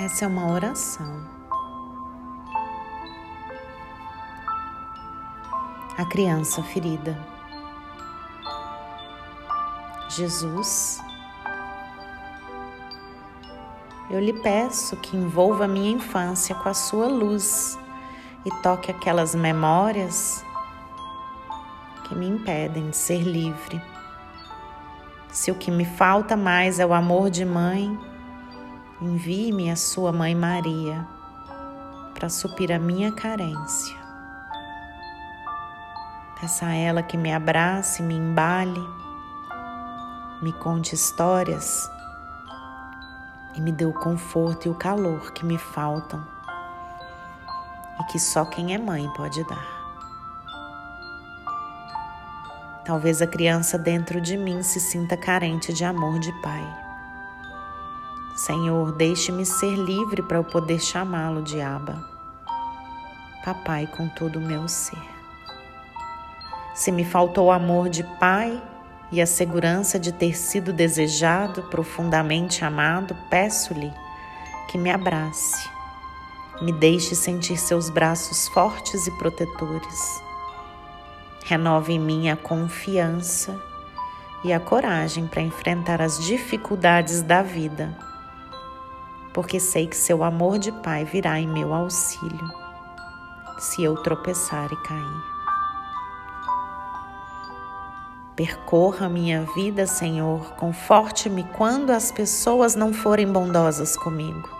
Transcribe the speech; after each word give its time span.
Essa 0.00 0.26
é 0.26 0.28
uma 0.28 0.48
oração. 0.52 1.26
A 5.96 6.04
criança 6.04 6.62
ferida. 6.62 7.18
Jesus, 10.08 11.00
eu 14.08 14.20
lhe 14.20 14.32
peço 14.34 14.96
que 14.98 15.16
envolva 15.16 15.64
a 15.64 15.68
minha 15.68 15.90
infância 15.90 16.54
com 16.54 16.68
a 16.68 16.74
sua 16.74 17.08
luz 17.08 17.76
e 18.46 18.50
toque 18.62 18.92
aquelas 18.92 19.34
memórias 19.34 20.44
que 22.04 22.14
me 22.14 22.28
impedem 22.28 22.90
de 22.90 22.96
ser 22.96 23.22
livre. 23.22 23.82
Se 25.32 25.50
o 25.50 25.56
que 25.56 25.72
me 25.72 25.84
falta 25.84 26.36
mais 26.36 26.78
é 26.78 26.86
o 26.86 26.94
amor 26.94 27.30
de 27.30 27.44
mãe, 27.44 27.98
Envie-me 29.00 29.70
a 29.70 29.76
sua 29.76 30.12
mãe 30.12 30.34
Maria 30.34 31.06
para 32.14 32.28
suprir 32.28 32.72
a 32.72 32.80
minha 32.80 33.12
carência. 33.12 33.96
Peça 36.40 36.66
a 36.66 36.74
ela 36.74 37.00
que 37.00 37.16
me 37.16 37.32
abrace, 37.32 38.02
me 38.02 38.14
embale, 38.14 38.84
me 40.42 40.52
conte 40.54 40.96
histórias 40.96 41.88
e 43.54 43.60
me 43.60 43.70
dê 43.70 43.84
o 43.84 43.92
conforto 43.92 44.66
e 44.66 44.68
o 44.68 44.74
calor 44.74 45.32
que 45.32 45.46
me 45.46 45.58
faltam 45.58 46.26
e 48.00 48.04
que 48.10 48.18
só 48.18 48.44
quem 48.46 48.74
é 48.74 48.78
mãe 48.78 49.08
pode 49.16 49.44
dar. 49.44 49.78
Talvez 52.84 53.22
a 53.22 53.28
criança 53.28 53.78
dentro 53.78 54.20
de 54.20 54.36
mim 54.36 54.60
se 54.64 54.80
sinta 54.80 55.16
carente 55.16 55.72
de 55.72 55.84
amor 55.84 56.18
de 56.18 56.32
pai. 56.42 56.87
Senhor, 58.38 58.92
deixe-me 58.92 59.44
ser 59.44 59.74
livre 59.74 60.22
para 60.22 60.36
eu 60.36 60.44
poder 60.44 60.78
chamá-lo 60.78 61.42
de 61.42 61.60
Abba, 61.60 62.08
papai 63.44 63.88
com 63.88 64.08
todo 64.08 64.36
o 64.36 64.40
meu 64.40 64.68
ser. 64.68 65.02
Se 66.72 66.92
me 66.92 67.04
faltou 67.04 67.46
o 67.46 67.50
amor 67.50 67.88
de 67.88 68.04
pai 68.20 68.62
e 69.10 69.20
a 69.20 69.26
segurança 69.26 69.98
de 69.98 70.12
ter 70.12 70.36
sido 70.36 70.72
desejado, 70.72 71.64
profundamente 71.64 72.64
amado, 72.64 73.16
peço-lhe 73.28 73.92
que 74.68 74.78
me 74.78 74.92
abrace, 74.92 75.68
me 76.62 76.70
deixe 76.70 77.16
sentir 77.16 77.56
seus 77.56 77.90
braços 77.90 78.46
fortes 78.46 79.08
e 79.08 79.10
protetores. 79.18 80.22
Renove 81.44 81.94
em 81.94 81.98
mim 81.98 82.30
a 82.30 82.36
confiança 82.36 83.60
e 84.44 84.52
a 84.52 84.60
coragem 84.60 85.26
para 85.26 85.42
enfrentar 85.42 86.00
as 86.00 86.24
dificuldades 86.24 87.20
da 87.20 87.42
vida 87.42 88.06
porque 89.38 89.60
sei 89.60 89.86
que 89.86 89.96
seu 89.96 90.24
amor 90.24 90.58
de 90.58 90.72
Pai 90.72 91.04
virá 91.04 91.38
em 91.38 91.46
meu 91.46 91.72
auxílio 91.72 92.52
se 93.56 93.84
eu 93.84 93.94
tropeçar 94.02 94.68
e 94.72 94.76
cair. 94.82 95.22
Percorra 98.34 99.08
minha 99.08 99.46
vida, 99.54 99.86
Senhor, 99.86 100.54
conforte-me 100.54 101.44
quando 101.56 101.90
as 101.90 102.10
pessoas 102.10 102.74
não 102.74 102.92
forem 102.92 103.30
bondosas 103.30 103.96
comigo. 103.96 104.50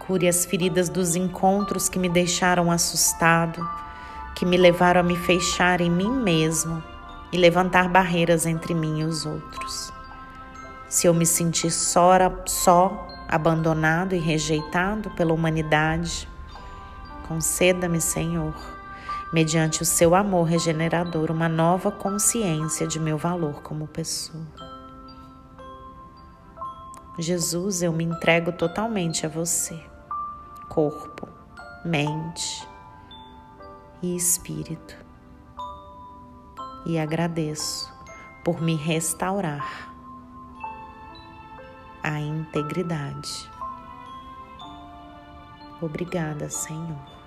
Cure 0.00 0.26
as 0.26 0.44
feridas 0.44 0.88
dos 0.88 1.14
encontros 1.14 1.88
que 1.88 2.00
me 2.00 2.08
deixaram 2.08 2.68
assustado, 2.68 3.64
que 4.34 4.44
me 4.44 4.56
levaram 4.56 5.02
a 5.02 5.04
me 5.04 5.16
fechar 5.16 5.80
em 5.80 5.88
mim 5.88 6.10
mesmo 6.10 6.82
e 7.30 7.36
levantar 7.36 7.88
barreiras 7.88 8.44
entre 8.44 8.74
mim 8.74 9.02
e 9.02 9.04
os 9.04 9.24
outros. 9.24 9.92
Se 10.88 11.06
eu 11.06 11.14
me 11.14 11.24
sentir 11.24 11.70
só, 11.70 12.10
só 12.44 13.14
abandonado 13.36 14.14
e 14.14 14.18
rejeitado 14.18 15.10
pela 15.10 15.32
humanidade. 15.32 16.28
Conceda-me, 17.28 18.00
Senhor, 18.00 18.54
mediante 19.32 19.82
o 19.82 19.84
seu 19.84 20.14
amor 20.14 20.44
regenerador, 20.44 21.30
uma 21.30 21.48
nova 21.48 21.90
consciência 21.92 22.86
de 22.86 22.98
meu 22.98 23.16
valor 23.16 23.62
como 23.62 23.86
pessoa. 23.86 24.46
Jesus, 27.18 27.82
eu 27.82 27.92
me 27.92 28.04
entrego 28.04 28.52
totalmente 28.52 29.24
a 29.24 29.28
você, 29.28 29.80
corpo, 30.68 31.28
mente 31.84 32.68
e 34.02 34.14
espírito, 34.14 34.96
e 36.84 36.98
agradeço 36.98 37.92
por 38.44 38.60
me 38.60 38.76
restaurar 38.76 39.95
a 42.06 42.20
integridade. 42.20 43.50
Obrigada, 45.82 46.48
Senhor. 46.48 47.25